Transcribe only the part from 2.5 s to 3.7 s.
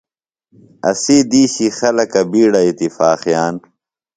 اتفاقِیان۔